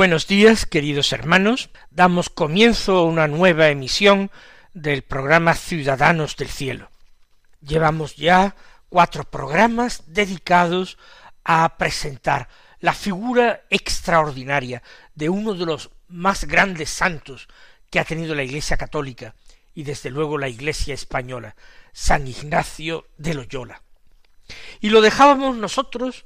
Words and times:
Buenos 0.00 0.26
días, 0.26 0.64
queridos 0.64 1.12
hermanos. 1.12 1.68
Damos 1.90 2.30
comienzo 2.30 2.96
a 2.96 3.04
una 3.04 3.28
nueva 3.28 3.68
emisión 3.68 4.30
del 4.72 5.02
programa 5.02 5.52
Ciudadanos 5.52 6.38
del 6.38 6.48
Cielo. 6.48 6.88
Llevamos 7.60 8.16
ya 8.16 8.56
cuatro 8.88 9.24
programas 9.24 10.04
dedicados 10.06 10.96
a 11.44 11.76
presentar 11.76 12.48
la 12.80 12.94
figura 12.94 13.64
extraordinaria 13.68 14.82
de 15.14 15.28
uno 15.28 15.52
de 15.52 15.66
los 15.66 15.90
más 16.08 16.46
grandes 16.46 16.88
santos 16.88 17.46
que 17.90 18.00
ha 18.00 18.04
tenido 18.04 18.34
la 18.34 18.42
Iglesia 18.42 18.78
católica 18.78 19.34
y 19.74 19.82
desde 19.82 20.08
luego 20.08 20.38
la 20.38 20.48
Iglesia 20.48 20.94
española, 20.94 21.56
San 21.92 22.26
Ignacio 22.26 23.06
de 23.18 23.34
Loyola. 23.34 23.82
Y 24.80 24.88
lo 24.88 25.02
dejábamos 25.02 25.58
nosotros, 25.58 26.24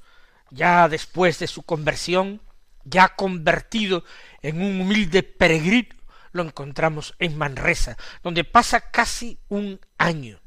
ya 0.51 0.89
después 0.89 1.41
de 1.41 1.49
su 1.49 1.65
conversión, 1.65 2.41
ya 2.85 3.15
convertido 3.15 4.05
en 4.43 4.61
un 4.61 4.81
humilde 4.81 5.23
peregrino, 5.23 5.95
lo 6.33 6.43
encontramos 6.43 7.15
en 7.19 7.39
Manresa, 7.39 7.97
donde 8.23 8.45
pasa 8.45 8.91
casi 8.91 9.39
un 9.49 9.81
año. 9.99 10.41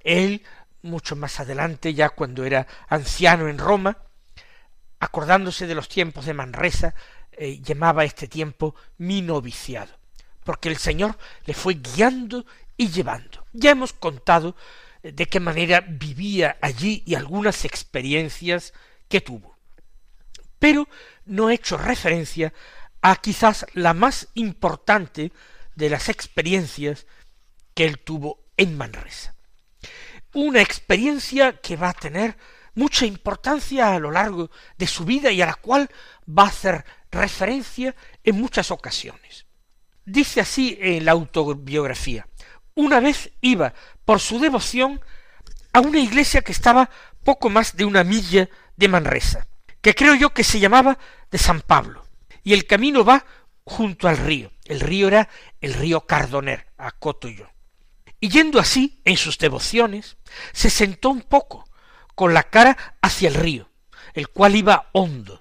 Él, 0.00 0.42
mucho 0.82 1.16
más 1.16 1.40
adelante, 1.40 1.92
ya 1.92 2.10
cuando 2.10 2.44
era 2.44 2.66
anciano 2.88 3.48
en 3.48 3.58
Roma, 3.58 3.98
acordándose 5.00 5.66
de 5.66 5.74
los 5.74 5.88
tiempos 5.88 6.24
de 6.24 6.34
Manresa, 6.34 6.94
eh, 7.32 7.60
llamaba 7.60 8.04
este 8.04 8.28
tiempo 8.28 8.74
mi 8.96 9.22
noviciado, 9.22 9.92
porque 10.44 10.68
el 10.68 10.76
Señor 10.76 11.18
le 11.44 11.54
fue 11.54 11.74
guiando 11.74 12.46
y 12.76 12.88
llevando. 12.88 13.44
Ya 13.52 13.72
hemos 13.72 13.92
contado 13.92 14.56
eh, 15.02 15.12
de 15.12 15.26
qué 15.26 15.40
manera 15.40 15.84
vivía 15.86 16.56
allí 16.60 17.02
y 17.06 17.16
algunas 17.16 17.64
experiencias 17.64 18.72
que 19.08 19.20
tuvo. 19.20 19.57
Pero 20.58 20.88
no 21.26 21.50
he 21.50 21.54
hecho 21.54 21.76
referencia 21.76 22.52
a 23.00 23.16
quizás 23.16 23.66
la 23.74 23.94
más 23.94 24.28
importante 24.34 25.32
de 25.74 25.90
las 25.90 26.08
experiencias 26.08 27.06
que 27.74 27.84
él 27.84 27.98
tuvo 28.00 28.40
en 28.56 28.76
Manresa. 28.76 29.34
Una 30.34 30.60
experiencia 30.60 31.60
que 31.60 31.76
va 31.76 31.90
a 31.90 31.94
tener 31.94 32.36
mucha 32.74 33.06
importancia 33.06 33.94
a 33.94 33.98
lo 33.98 34.10
largo 34.10 34.50
de 34.76 34.86
su 34.86 35.04
vida 35.04 35.30
y 35.30 35.42
a 35.42 35.46
la 35.46 35.54
cual 35.54 35.88
va 36.28 36.44
a 36.44 36.48
hacer 36.48 36.84
referencia 37.10 37.94
en 38.24 38.36
muchas 38.36 38.70
ocasiones. 38.70 39.46
Dice 40.04 40.40
así 40.40 40.78
en 40.80 41.04
la 41.04 41.12
autobiografía, 41.12 42.26
una 42.74 43.00
vez 43.00 43.32
iba 43.40 43.74
por 44.04 44.20
su 44.20 44.38
devoción 44.38 45.00
a 45.72 45.80
una 45.80 45.98
iglesia 45.98 46.42
que 46.42 46.52
estaba 46.52 46.88
poco 47.24 47.50
más 47.50 47.76
de 47.76 47.84
una 47.84 48.04
milla 48.04 48.48
de 48.76 48.88
Manresa, 48.88 49.46
que 49.80 49.94
creo 49.94 50.14
yo 50.14 50.30
que 50.30 50.44
se 50.44 50.60
llamaba 50.60 50.98
de 51.30 51.38
San 51.38 51.60
Pablo, 51.60 52.04
y 52.42 52.54
el 52.54 52.66
camino 52.66 53.04
va 53.04 53.24
junto 53.64 54.08
al 54.08 54.16
río. 54.16 54.50
El 54.64 54.80
río 54.80 55.08
era 55.08 55.28
el 55.60 55.74
río 55.74 56.06
Cardoner, 56.06 56.66
a 56.76 56.90
Cotoyo. 56.92 57.48
Y 58.20 58.28
yendo 58.28 58.58
así, 58.58 59.00
en 59.04 59.16
sus 59.16 59.38
devociones, 59.38 60.16
se 60.52 60.70
sentó 60.70 61.10
un 61.10 61.22
poco, 61.22 61.64
con 62.14 62.34
la 62.34 62.44
cara 62.44 62.96
hacia 63.00 63.28
el 63.28 63.34
río, 63.34 63.70
el 64.14 64.28
cual 64.28 64.56
iba 64.56 64.88
hondo. 64.92 65.40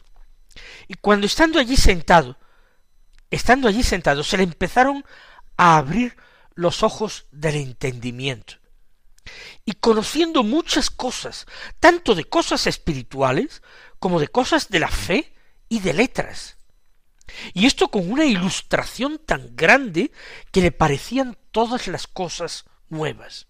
Y 0.88 0.94
cuando 0.96 1.26
estando 1.26 1.60
allí 1.60 1.76
sentado, 1.76 2.38
estando 3.32 3.68
allí 3.68 3.84
sentado, 3.84 4.24
se 4.24 4.38
le 4.38 4.44
empezaron 4.44 5.04
a 5.58 5.78
abrir 5.78 6.16
los 6.54 6.84
ojos 6.84 7.26
del 7.32 7.56
entendimiento. 7.56 8.56
Y 9.68 9.74
conociendo 9.74 10.44
muchas 10.44 10.90
cosas, 10.90 11.46
tanto 11.82 12.16
de 12.16 12.24
cosas 12.24 12.68
espirituales 12.68 13.62
como 14.00 14.22
de 14.22 14.30
cosas 14.30 14.70
de 14.70 14.80
la 14.80 14.88
fe 14.88 15.34
y 15.68 15.82
de 15.82 15.92
letras. 15.92 16.56
Y 17.54 17.66
esto 17.66 17.90
con 17.90 18.10
una 18.10 18.24
ilustración 18.24 19.20
tan 19.20 19.58
grande 19.58 20.14
que 20.54 20.62
le 20.62 20.72
parecían 20.72 21.38
todas 21.52 21.88
las 21.88 22.08
cosas 22.08 22.64
nuevas. 22.88 23.48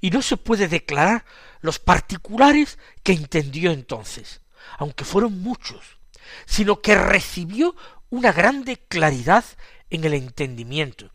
Y 0.00 0.10
no 0.10 0.22
se 0.22 0.36
puede 0.36 0.68
declarar 0.68 1.24
los 1.60 1.80
particulares 1.80 2.78
que 3.02 3.12
entendió 3.12 3.72
entonces, 3.72 4.40
aunque 4.78 5.04
fueron 5.04 5.40
muchos, 5.40 5.98
sino 6.46 6.80
que 6.80 6.94
recibió 6.94 7.74
una 8.08 8.30
grande 8.30 8.76
claridad 8.76 9.44
en 9.90 10.04
el 10.04 10.14
entendimiento, 10.14 11.10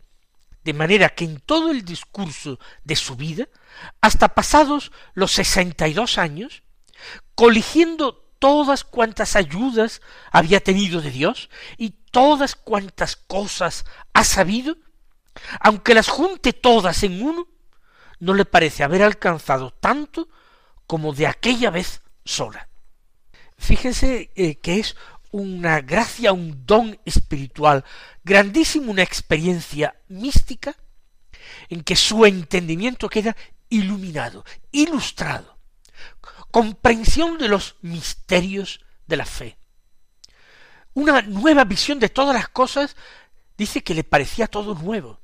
de 0.64 0.74
manera 0.74 1.08
que 1.10 1.24
en 1.24 1.40
todo 1.40 1.70
el 1.70 1.84
discurso 1.84 2.58
de 2.84 2.96
su 2.96 3.16
vida, 3.16 3.48
hasta 4.00 4.34
pasados 4.34 4.92
los 5.14 5.32
sesenta 5.32 5.88
y 5.88 5.94
dos 5.94 6.18
años, 6.18 6.62
coligiendo 7.34 8.30
todas 8.38 8.84
cuantas 8.84 9.36
ayudas 9.36 10.00
había 10.32 10.60
tenido 10.60 11.00
de 11.00 11.10
Dios 11.10 11.50
y 11.76 11.90
todas 12.10 12.54
cuantas 12.54 13.16
cosas 13.16 13.84
ha 14.12 14.24
sabido, 14.24 14.76
aunque 15.60 15.94
las 15.94 16.08
junte 16.08 16.52
todas 16.52 17.02
en 17.02 17.22
uno, 17.22 17.46
no 18.18 18.34
le 18.34 18.44
parece 18.44 18.82
haber 18.84 19.02
alcanzado 19.02 19.70
tanto 19.70 20.28
como 20.86 21.12
de 21.12 21.26
aquella 21.26 21.70
vez 21.70 22.02
sola. 22.24 22.68
Fíjense 23.56 24.30
eh, 24.34 24.56
que 24.56 24.80
es 24.80 24.96
una 25.30 25.80
gracia, 25.80 26.32
un 26.32 26.66
don 26.66 26.98
espiritual 27.04 27.84
grandísimo, 28.24 28.90
una 28.90 29.02
experiencia 29.02 29.94
mística, 30.08 30.76
en 31.68 31.82
que 31.82 31.96
su 31.96 32.26
entendimiento 32.26 33.08
queda 33.08 33.36
iluminado, 33.68 34.44
ilustrado, 34.72 35.58
comprensión 36.50 37.38
de 37.38 37.48
los 37.48 37.76
misterios 37.82 38.80
de 39.06 39.16
la 39.16 39.26
fe. 39.26 39.58
Una 40.94 41.22
nueva 41.22 41.64
visión 41.64 42.00
de 42.00 42.08
todas 42.08 42.34
las 42.34 42.48
cosas, 42.48 42.96
dice 43.56 43.82
que 43.82 43.94
le 43.94 44.04
parecía 44.04 44.48
todo 44.48 44.74
nuevo, 44.74 45.20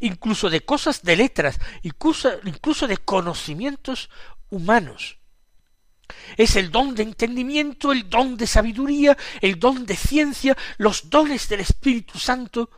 incluso 0.00 0.50
de 0.50 0.60
cosas 0.60 1.02
de 1.02 1.16
letras, 1.16 1.58
incluso, 1.82 2.30
incluso 2.44 2.86
de 2.86 2.98
conocimientos 2.98 4.10
humanos. 4.50 5.17
Es 6.36 6.56
el 6.56 6.70
don 6.70 6.94
de 6.94 7.02
entendimiento, 7.02 7.92
el 7.92 8.08
don 8.08 8.36
de 8.36 8.46
sabiduría, 8.46 9.16
el 9.40 9.58
don 9.58 9.86
de 9.86 9.96
ciencia, 9.96 10.56
los 10.78 11.10
dones 11.10 11.48
del 11.48 11.60
Espíritu 11.60 12.18
Santo 12.18 12.70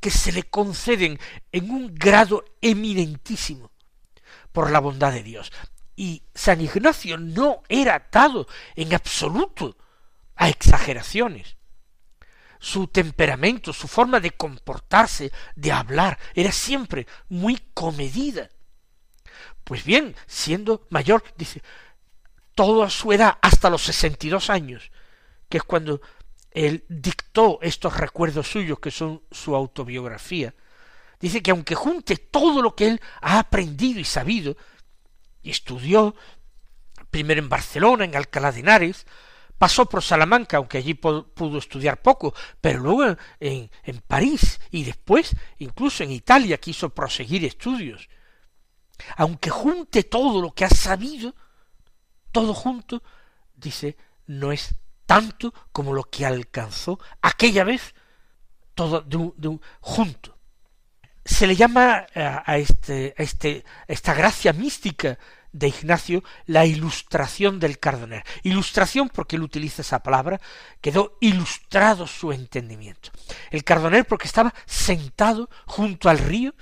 que 0.00 0.10
se 0.10 0.32
le 0.32 0.44
conceden 0.44 1.18
en 1.50 1.70
un 1.70 1.94
grado 1.94 2.44
eminentísimo 2.60 3.72
por 4.52 4.70
la 4.70 4.80
bondad 4.80 5.12
de 5.12 5.22
Dios. 5.22 5.52
Y 5.96 6.24
San 6.34 6.60
Ignacio 6.60 7.18
no 7.18 7.62
era 7.68 7.94
atado 7.94 8.46
en 8.76 8.94
absoluto 8.94 9.76
a 10.36 10.48
exageraciones. 10.48 11.56
Su 12.58 12.86
temperamento, 12.86 13.72
su 13.72 13.88
forma 13.88 14.20
de 14.20 14.30
comportarse, 14.30 15.32
de 15.56 15.72
hablar, 15.72 16.18
era 16.34 16.52
siempre 16.52 17.06
muy 17.28 17.58
comedida. 17.74 18.50
Pues 19.64 19.84
bien, 19.84 20.14
siendo 20.26 20.86
mayor, 20.90 21.24
dice, 21.36 21.62
toda 22.54 22.90
su 22.90 23.12
edad, 23.12 23.38
hasta 23.40 23.70
los 23.70 23.82
sesenta 23.82 24.26
y 24.26 24.30
dos 24.30 24.50
años, 24.50 24.90
que 25.48 25.58
es 25.58 25.62
cuando 25.62 26.00
él 26.50 26.84
dictó 26.88 27.58
estos 27.62 27.96
recuerdos 27.96 28.50
suyos, 28.50 28.78
que 28.78 28.90
son 28.90 29.22
su 29.30 29.54
autobiografía, 29.54 30.54
dice 31.20 31.42
que 31.42 31.50
aunque 31.50 31.74
junte 31.74 32.16
todo 32.16 32.62
lo 32.62 32.74
que 32.74 32.88
él 32.88 33.00
ha 33.20 33.38
aprendido 33.38 34.00
y 34.00 34.04
sabido, 34.04 34.56
y 35.42 35.50
estudió 35.50 36.14
primero 37.10 37.40
en 37.40 37.48
Barcelona, 37.48 38.04
en 38.04 38.16
Alcalá 38.16 38.52
de 38.52 38.60
Henares, 38.60 39.06
pasó 39.58 39.86
por 39.86 40.02
Salamanca, 40.02 40.56
aunque 40.56 40.78
allí 40.78 40.94
pudo 40.94 41.58
estudiar 41.58 42.02
poco, 42.02 42.34
pero 42.60 42.80
luego 42.80 43.16
en, 43.38 43.70
en 43.84 44.00
París 44.00 44.60
y 44.70 44.84
después 44.84 45.36
incluso 45.58 46.02
en 46.02 46.10
Italia 46.10 46.58
quiso 46.58 46.90
proseguir 46.90 47.44
estudios. 47.44 48.08
Aunque 49.16 49.50
junte 49.50 50.04
todo 50.04 50.40
lo 50.40 50.52
que 50.52 50.64
ha 50.64 50.70
sabido, 50.70 51.34
todo 52.32 52.54
junto, 52.54 53.02
dice, 53.54 53.96
no 54.26 54.52
es 54.52 54.74
tanto 55.06 55.52
como 55.72 55.92
lo 55.92 56.04
que 56.04 56.26
alcanzó 56.26 56.98
aquella 57.20 57.64
vez 57.64 57.94
todo 58.74 59.04
un, 59.18 59.60
junto. 59.80 60.38
Se 61.24 61.46
le 61.46 61.54
llama 61.54 62.06
a, 62.14 62.58
este, 62.58 63.14
a 63.16 63.22
este, 63.22 63.64
esta 63.86 64.14
gracia 64.14 64.52
mística 64.52 65.18
de 65.52 65.68
Ignacio 65.68 66.24
la 66.46 66.64
ilustración 66.66 67.60
del 67.60 67.78
cardoner. 67.78 68.24
Ilustración 68.42 69.08
porque 69.08 69.36
él 69.36 69.42
utiliza 69.42 69.82
esa 69.82 70.02
palabra, 70.02 70.40
quedó 70.80 71.18
ilustrado 71.20 72.06
su 72.06 72.32
entendimiento. 72.32 73.10
El 73.50 73.62
cardoner 73.62 74.06
porque 74.06 74.26
estaba 74.26 74.54
sentado 74.66 75.48
junto 75.66 76.08
al 76.08 76.18
río, 76.18 76.54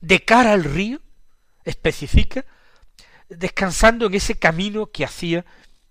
de 0.00 0.24
cara 0.24 0.52
al 0.52 0.64
río, 0.64 1.00
especifica, 1.64 2.44
descansando 3.28 4.06
en 4.06 4.14
ese 4.14 4.38
camino 4.38 4.90
que 4.90 5.04
hacía 5.04 5.44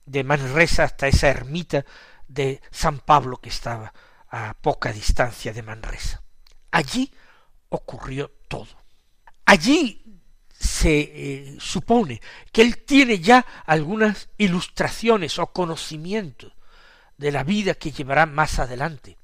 de 0.06 0.24
Manresa 0.24 0.84
hasta 0.84 1.08
esa 1.08 1.30
ermita 1.30 1.86
de 2.28 2.62
San 2.72 3.00
Pablo 3.00 3.38
que 3.38 3.50
estaba 3.50 3.94
a 4.30 4.56
poca 4.56 4.92
distancia 4.92 5.54
de 5.54 5.64
Manresa. 5.64 6.22
Allí 6.72 7.12
ocurrió 7.70 8.32
todo. 8.48 8.68
Allí 9.46 10.04
se 10.60 11.00
eh, 11.00 11.58
supone 11.60 12.22
que 12.52 12.62
él 12.62 12.84
tiene 12.84 13.20
ya 13.20 13.46
algunas 13.66 14.30
ilustraciones 14.38 15.38
o 15.40 15.48
conocimientos 15.48 16.54
de 17.18 17.32
la 17.32 17.44
vida 17.44 17.74
que 17.74 17.92
llevará 17.92 18.26
más 18.26 18.60
adelante. 18.60 19.18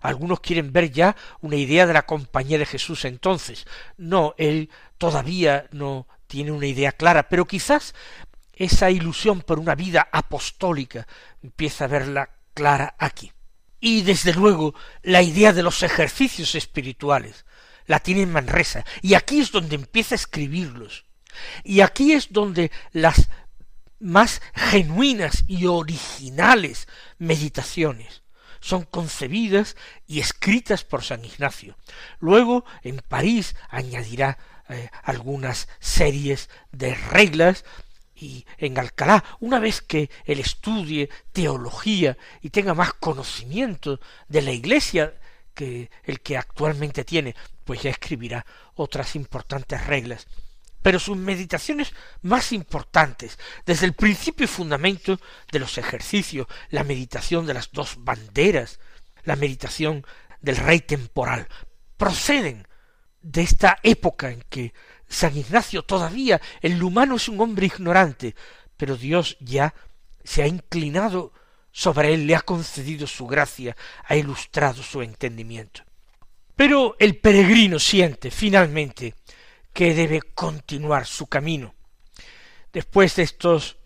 Algunos 0.00 0.40
quieren 0.40 0.72
ver 0.72 0.90
ya 0.90 1.16
una 1.40 1.56
idea 1.56 1.86
de 1.86 1.92
la 1.92 2.06
compañía 2.06 2.58
de 2.58 2.66
Jesús 2.66 3.04
entonces. 3.04 3.66
No, 3.96 4.34
él 4.38 4.70
todavía 4.98 5.68
no 5.72 6.06
tiene 6.26 6.52
una 6.52 6.66
idea 6.66 6.92
clara, 6.92 7.28
pero 7.28 7.46
quizás 7.46 7.94
esa 8.52 8.90
ilusión 8.90 9.42
por 9.42 9.58
una 9.58 9.74
vida 9.74 10.08
apostólica 10.10 11.06
empieza 11.42 11.84
a 11.84 11.88
verla 11.88 12.30
clara 12.54 12.94
aquí. 12.98 13.32
Y 13.80 14.02
desde 14.02 14.32
luego 14.32 14.74
la 15.02 15.22
idea 15.22 15.52
de 15.52 15.62
los 15.62 15.82
ejercicios 15.82 16.54
espirituales 16.54 17.44
la 17.86 18.00
tiene 18.00 18.22
en 18.22 18.32
Manresa, 18.32 18.84
y 19.02 19.14
aquí 19.14 19.40
es 19.40 19.52
donde 19.52 19.76
empieza 19.76 20.14
a 20.14 20.16
escribirlos. 20.16 21.04
Y 21.62 21.80
aquí 21.80 22.12
es 22.12 22.32
donde 22.32 22.72
las 22.92 23.28
más 24.00 24.42
genuinas 24.54 25.44
y 25.46 25.66
originales 25.66 26.88
meditaciones 27.18 28.22
son 28.60 28.82
concebidas 28.84 29.76
y 30.06 30.20
escritas 30.20 30.82
por 30.82 31.04
San 31.04 31.24
Ignacio. 31.24 31.76
Luego 32.18 32.64
en 32.82 32.98
París 32.98 33.54
añadirá 33.68 34.38
eh, 34.68 34.88
algunas 35.02 35.68
series 35.78 36.50
de 36.72 36.94
reglas 36.94 37.64
y 38.16 38.46
en 38.58 38.78
Alcalá, 38.78 39.22
una 39.40 39.60
vez 39.60 39.82
que 39.82 40.10
él 40.24 40.40
estudie 40.40 41.10
teología 41.32 42.16
y 42.40 42.50
tenga 42.50 42.74
más 42.74 42.94
conocimiento 42.94 44.00
de 44.28 44.42
la 44.42 44.52
Iglesia 44.52 45.14
que 45.54 45.90
el 46.04 46.20
que 46.20 46.36
actualmente 46.36 47.04
tiene, 47.04 47.34
pues 47.64 47.82
ya 47.82 47.90
escribirá 47.90 48.46
otras 48.74 49.16
importantes 49.16 49.86
reglas. 49.86 50.26
Pero 50.82 50.98
sus 50.98 51.16
meditaciones 51.16 51.92
más 52.22 52.52
importantes, 52.52 53.38
desde 53.64 53.86
el 53.86 53.92
principio 53.92 54.44
y 54.44 54.48
fundamento 54.48 55.20
de 55.50 55.58
los 55.58 55.78
ejercicios, 55.78 56.46
la 56.70 56.84
meditación 56.84 57.46
de 57.46 57.54
las 57.54 57.72
dos 57.72 57.96
banderas, 57.98 58.78
la 59.24 59.36
meditación 59.36 60.06
del 60.40 60.56
rey 60.56 60.80
temporal, 60.80 61.48
proceden 61.96 62.65
de 63.26 63.42
esta 63.42 63.78
época 63.82 64.30
en 64.30 64.42
que 64.48 64.72
San 65.08 65.36
Ignacio 65.36 65.82
todavía, 65.82 66.40
el 66.60 66.80
humano 66.82 67.16
es 67.16 67.28
un 67.28 67.40
hombre 67.40 67.66
ignorante, 67.66 68.36
pero 68.76 68.96
Dios 68.96 69.36
ya 69.40 69.74
se 70.22 70.42
ha 70.42 70.46
inclinado 70.46 71.32
sobre 71.72 72.14
él, 72.14 72.26
le 72.26 72.36
ha 72.36 72.40
concedido 72.40 73.06
su 73.06 73.26
gracia, 73.26 73.76
ha 74.04 74.16
ilustrado 74.16 74.82
su 74.82 75.02
entendimiento. 75.02 75.82
Pero 76.54 76.96
el 76.98 77.16
peregrino 77.18 77.78
siente 77.78 78.30
finalmente 78.30 79.14
que 79.72 79.92
debe 79.92 80.22
continuar 80.22 81.04
su 81.04 81.26
camino. 81.26 81.74
Después 82.72 83.16
de 83.16 83.24
estos 83.24 83.76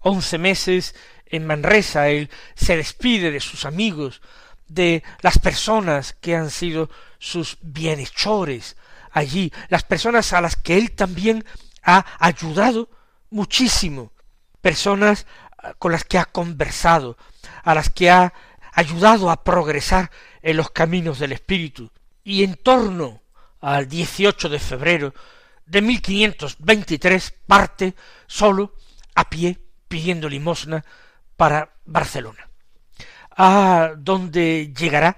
once 0.00 0.38
meses 0.38 0.94
en 1.26 1.46
Manresa, 1.46 2.08
él 2.08 2.30
se 2.54 2.76
despide 2.76 3.30
de 3.30 3.40
sus 3.40 3.66
amigos, 3.66 4.22
de 4.68 5.02
las 5.20 5.38
personas 5.38 6.12
que 6.12 6.36
han 6.36 6.50
sido 6.50 6.90
sus 7.18 7.58
bienhechores, 7.62 8.76
allí, 9.10 9.52
las 9.68 9.82
personas 9.82 10.32
a 10.32 10.40
las 10.40 10.56
que 10.56 10.78
él 10.78 10.92
también 10.92 11.44
ha 11.82 12.04
ayudado 12.18 12.88
muchísimo, 13.30 14.12
personas 14.60 15.26
ah, 15.58 15.74
con 15.78 15.92
las 15.92 16.04
que 16.04 16.18
ha 16.18 16.24
conversado, 16.24 17.16
a 17.62 17.74
las 17.74 17.90
que 17.90 18.10
ha 18.10 18.32
ayudado 18.72 19.30
a 19.30 19.42
progresar 19.42 20.10
en 20.42 20.56
los 20.56 20.70
caminos 20.70 21.18
del 21.18 21.32
Espíritu. 21.32 21.90
Y 22.22 22.44
en 22.44 22.56
torno 22.56 23.22
al 23.60 23.88
18 23.88 24.48
de 24.48 24.58
febrero 24.58 25.14
de 25.66 25.82
1523 25.82 27.34
parte 27.46 27.94
solo 28.26 28.74
a 29.14 29.28
pie 29.28 29.58
pidiendo 29.88 30.28
limosna 30.28 30.84
para 31.36 31.74
Barcelona, 31.84 32.47
a 33.38 33.92
donde 33.96 34.74
llegará 34.78 35.16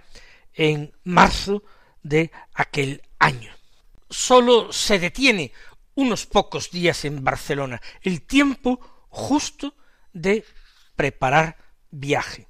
en 0.55 0.93
marzo 1.03 1.65
de 2.03 2.31
aquel 2.55 3.03
año 3.19 3.51
sólo 4.11 4.73
se 4.73 4.99
detiene 4.99 5.53
unos 5.95 6.27
pocos 6.27 6.71
días 6.71 7.05
en 7.05 7.25
Barcelona, 7.25 7.81
el 8.03 8.23
tiempo 8.23 8.81
justo 9.09 9.75
de 10.13 10.45
preparar 10.97 11.57
viaje. 11.91 12.49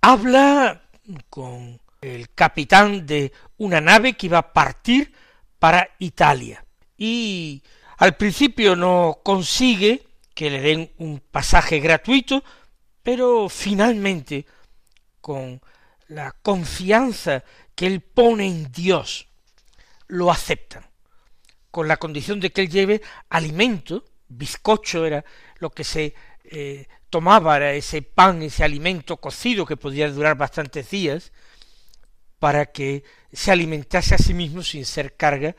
Habla 0.00 0.82
con 1.28 1.80
el 2.00 2.30
capitán 2.30 3.06
de 3.06 3.32
una 3.58 3.80
nave 3.80 4.14
que 4.14 4.26
iba 4.26 4.38
a 4.38 4.52
partir 4.52 5.12
para 5.58 5.90
Italia 5.98 6.64
y 6.96 7.62
al 7.98 8.16
principio 8.16 8.76
no 8.76 9.20
consigue 9.24 10.06
que 10.34 10.50
le 10.50 10.60
den 10.60 10.92
un 10.98 11.20
pasaje 11.20 11.80
gratuito, 11.80 12.44
pero 13.02 13.48
finalmente 13.48 14.46
con 15.28 15.60
la 16.08 16.32
confianza 16.32 17.44
que 17.74 17.86
él 17.86 18.00
pone 18.00 18.46
en 18.46 18.72
Dios 18.72 19.28
lo 20.06 20.30
aceptan, 20.30 20.86
con 21.70 21.86
la 21.86 21.98
condición 21.98 22.40
de 22.40 22.48
que 22.48 22.62
él 22.62 22.70
lleve 22.70 23.02
alimento, 23.28 24.06
bizcocho 24.26 25.04
era 25.04 25.22
lo 25.58 25.68
que 25.68 25.84
se 25.84 26.14
eh, 26.44 26.86
tomaba, 27.10 27.58
era 27.58 27.74
ese 27.74 28.00
pan, 28.00 28.40
ese 28.40 28.64
alimento 28.64 29.18
cocido 29.18 29.66
que 29.66 29.76
podía 29.76 30.10
durar 30.10 30.38
bastantes 30.38 30.88
días, 30.88 31.30
para 32.38 32.64
que 32.64 33.04
se 33.30 33.52
alimentase 33.52 34.14
a 34.14 34.18
sí 34.18 34.32
mismo 34.32 34.62
sin 34.62 34.86
ser 34.86 35.14
carga 35.14 35.56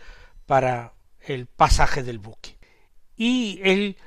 para 0.48 0.96
el 1.20 1.46
pasaje 1.46 2.02
del 2.02 2.18
buque. 2.18 2.58
Y 3.16 3.60
él 3.64 3.98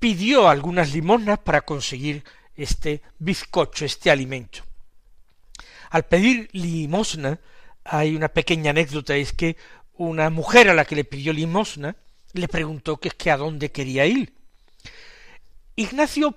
pidió 0.00 0.48
algunas 0.48 0.92
limosnas 0.92 1.38
para 1.38 1.60
conseguir 1.60 2.24
este 2.56 3.02
bizcocho, 3.20 3.84
este 3.84 4.10
alimento. 4.10 4.64
Al 5.92 6.04
pedir 6.04 6.48
limosna, 6.52 7.38
hay 7.84 8.16
una 8.16 8.28
pequeña 8.28 8.70
anécdota, 8.70 9.14
es 9.14 9.34
que 9.34 9.58
una 9.92 10.30
mujer 10.30 10.70
a 10.70 10.74
la 10.74 10.86
que 10.86 10.96
le 10.96 11.04
pidió 11.04 11.34
limosna 11.34 11.96
le 12.32 12.48
preguntó 12.48 12.96
que 12.96 13.08
es 13.08 13.14
que 13.14 13.30
a 13.30 13.36
dónde 13.36 13.70
quería 13.70 14.06
ir. 14.06 14.32
Ignacio 15.76 16.34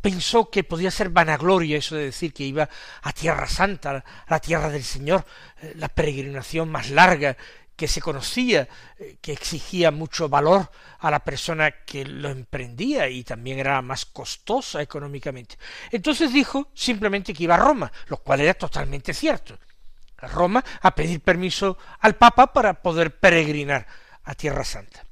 pensó 0.00 0.48
que 0.48 0.62
podía 0.62 0.92
ser 0.92 1.08
vanagloria 1.08 1.76
eso 1.76 1.96
de 1.96 2.04
decir 2.04 2.32
que 2.32 2.44
iba 2.44 2.68
a 3.02 3.12
Tierra 3.12 3.48
Santa, 3.48 3.90
a 3.96 4.30
la 4.30 4.38
tierra 4.38 4.70
del 4.70 4.84
Señor, 4.84 5.26
eh, 5.60 5.72
la 5.74 5.88
peregrinación 5.88 6.68
más 6.68 6.90
larga 6.90 7.36
que 7.76 7.88
se 7.88 8.00
conocía, 8.00 8.68
eh, 8.98 9.16
que 9.20 9.32
exigía 9.32 9.90
mucho 9.90 10.28
valor 10.28 10.70
a 11.00 11.10
la 11.10 11.20
persona 11.20 11.70
que 11.84 12.04
lo 12.04 12.30
emprendía 12.30 13.08
y 13.08 13.24
también 13.24 13.58
era 13.58 13.82
más 13.82 14.04
costosa 14.04 14.80
económicamente. 14.80 15.58
Entonces 15.90 16.32
dijo 16.32 16.68
simplemente 16.74 17.34
que 17.34 17.44
iba 17.44 17.56
a 17.56 17.58
Roma, 17.58 17.90
lo 18.06 18.18
cual 18.18 18.40
era 18.40 18.54
totalmente 18.54 19.12
cierto. 19.12 19.58
Roma 20.28 20.64
a 20.80 20.94
pedir 20.94 21.20
permiso 21.20 21.78
al 22.00 22.16
Papa 22.16 22.52
para 22.52 22.82
poder 22.82 23.18
peregrinar 23.18 23.86
a 24.24 24.34
Tierra 24.34 24.64
Santa. 24.64 25.04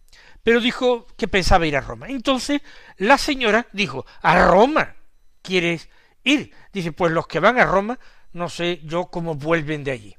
Pero 0.42 0.60
dijo 0.60 1.06
que 1.16 1.28
pensaba 1.28 1.66
ir 1.66 1.76
a 1.76 1.80
Roma. 1.80 2.08
Entonces 2.08 2.62
la 2.96 3.18
señora 3.18 3.66
dijo, 3.72 4.06
¿a 4.22 4.46
Roma 4.46 4.96
quieres 5.42 5.88
ir? 6.24 6.52
Dice, 6.72 6.92
pues 6.92 7.12
los 7.12 7.26
que 7.26 7.40
van 7.40 7.58
a 7.58 7.66
Roma, 7.66 7.98
no 8.32 8.48
sé 8.48 8.80
yo 8.84 9.06
cómo 9.06 9.34
vuelven 9.34 9.84
de 9.84 9.92
allí. 9.92 10.16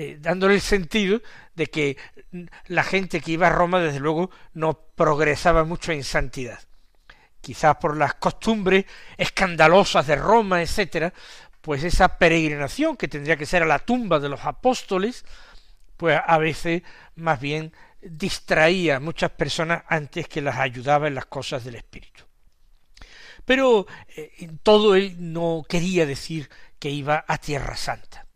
Eh, 0.00 0.16
dándole 0.20 0.54
el 0.54 0.60
sentido 0.60 1.20
de 1.56 1.66
que 1.66 1.96
la 2.68 2.84
gente 2.84 3.20
que 3.20 3.32
iba 3.32 3.48
a 3.48 3.50
Roma, 3.50 3.80
desde 3.80 3.98
luego, 3.98 4.30
no 4.54 4.78
progresaba 4.94 5.64
mucho 5.64 5.90
en 5.90 6.04
santidad. 6.04 6.60
Quizás 7.40 7.78
por 7.78 7.96
las 7.96 8.14
costumbres 8.14 8.84
escandalosas 9.16 10.06
de 10.06 10.14
Roma, 10.14 10.62
etcétera, 10.62 11.12
pues 11.60 11.82
esa 11.82 12.16
peregrinación 12.16 12.96
que 12.96 13.08
tendría 13.08 13.36
que 13.36 13.44
ser 13.44 13.64
a 13.64 13.66
la 13.66 13.80
tumba 13.80 14.20
de 14.20 14.28
los 14.28 14.44
apóstoles, 14.44 15.24
pues 15.96 16.16
a 16.24 16.38
veces 16.38 16.82
más 17.16 17.40
bien 17.40 17.72
distraía 18.00 18.96
a 18.96 19.00
muchas 19.00 19.32
personas 19.32 19.82
antes 19.88 20.28
que 20.28 20.42
las 20.42 20.58
ayudaba 20.58 21.08
en 21.08 21.16
las 21.16 21.26
cosas 21.26 21.64
del 21.64 21.74
Espíritu. 21.74 22.22
pero 23.44 23.88
eh, 24.14 24.48
todo 24.62 24.94
él 24.94 25.16
no 25.18 25.64
quería 25.68 26.06
decir 26.06 26.48
que 26.78 26.88
iba 26.88 27.24
a 27.26 27.38
Tierra 27.38 27.76
Santa. 27.76 28.27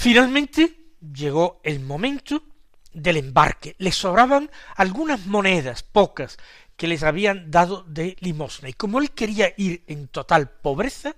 Finalmente 0.00 0.92
llegó 1.12 1.60
el 1.64 1.80
momento 1.80 2.44
del 2.92 3.16
embarque. 3.16 3.74
Le 3.78 3.90
sobraban 3.90 4.48
algunas 4.76 5.26
monedas, 5.26 5.82
pocas, 5.82 6.38
que 6.76 6.86
les 6.86 7.02
habían 7.02 7.50
dado 7.50 7.82
de 7.82 8.16
limosna. 8.20 8.68
Y 8.68 8.74
como 8.74 9.00
él 9.00 9.10
quería 9.10 9.52
ir 9.56 9.82
en 9.88 10.06
total 10.06 10.50
pobreza, 10.50 11.16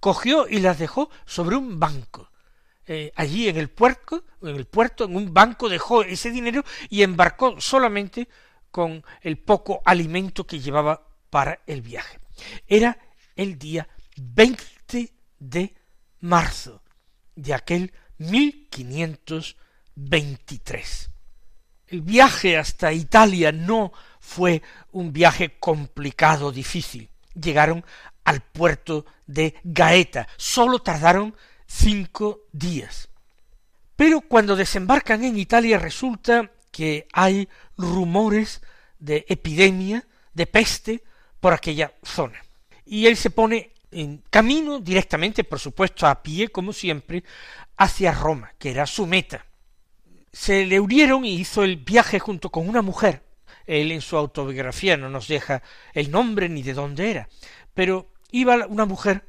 cogió 0.00 0.48
y 0.48 0.60
las 0.60 0.78
dejó 0.78 1.10
sobre 1.26 1.56
un 1.56 1.78
banco. 1.78 2.30
Eh, 2.86 3.12
allí 3.14 3.50
en 3.50 3.58
el 3.58 3.68
puerto, 3.68 4.24
en 4.40 4.56
el 4.56 4.64
puerto, 4.64 5.04
en 5.04 5.14
un 5.14 5.34
banco 5.34 5.68
dejó 5.68 6.02
ese 6.02 6.30
dinero 6.30 6.64
y 6.88 7.02
embarcó 7.02 7.60
solamente 7.60 8.26
con 8.70 9.04
el 9.20 9.36
poco 9.36 9.82
alimento 9.84 10.46
que 10.46 10.60
llevaba 10.60 11.06
para 11.28 11.60
el 11.66 11.82
viaje. 11.82 12.20
Era 12.66 12.98
el 13.36 13.58
día 13.58 13.86
20 14.16 15.12
de 15.40 15.74
marzo 16.20 16.82
de 17.36 17.54
aquel 17.54 17.92
1523. 18.18 21.10
El 21.88 22.02
viaje 22.02 22.56
hasta 22.56 22.92
Italia 22.92 23.50
no 23.52 23.92
fue 24.20 24.62
un 24.92 25.12
viaje 25.12 25.56
complicado, 25.58 26.52
difícil. 26.52 27.08
Llegaron 27.34 27.84
al 28.24 28.40
puerto 28.40 29.04
de 29.26 29.54
Gaeta. 29.62 30.26
Solo 30.36 30.78
tardaron 30.78 31.36
cinco 31.66 32.42
días. 32.52 33.10
Pero 33.96 34.22
cuando 34.22 34.56
desembarcan 34.56 35.24
en 35.24 35.38
Italia 35.38 35.78
resulta 35.78 36.50
que 36.70 37.06
hay 37.12 37.48
rumores 37.76 38.62
de 38.98 39.26
epidemia, 39.28 40.06
de 40.32 40.46
peste, 40.46 41.04
por 41.40 41.52
aquella 41.52 41.92
zona. 42.02 42.42
Y 42.86 43.06
él 43.06 43.16
se 43.16 43.30
pone 43.30 43.71
en 43.92 44.22
camino 44.30 44.80
directamente, 44.80 45.44
por 45.44 45.58
supuesto, 45.58 46.06
a 46.06 46.22
pie, 46.22 46.48
como 46.48 46.72
siempre, 46.72 47.22
hacia 47.76 48.12
Roma, 48.12 48.52
que 48.58 48.70
era 48.70 48.86
su 48.86 49.06
meta. 49.06 49.46
Se 50.32 50.64
le 50.66 50.80
unieron 50.80 51.24
y 51.24 51.34
hizo 51.34 51.62
el 51.62 51.76
viaje 51.76 52.18
junto 52.18 52.50
con 52.50 52.68
una 52.68 52.82
mujer. 52.82 53.24
Él 53.66 53.92
en 53.92 54.00
su 54.00 54.16
autobiografía 54.16 54.96
no 54.96 55.08
nos 55.08 55.28
deja 55.28 55.62
el 55.92 56.10
nombre 56.10 56.48
ni 56.48 56.62
de 56.62 56.74
dónde 56.74 57.10
era, 57.10 57.28
pero 57.74 58.12
iba 58.30 58.66
una 58.66 58.86
mujer 58.86 59.24